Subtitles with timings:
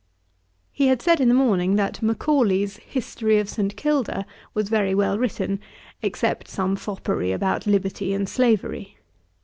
[0.71, 3.77] He had said in the morning, that Macaulay's History of St.
[3.77, 5.59] Kilda, was very well written,
[6.01, 8.97] except some foppery about liberty and slavery.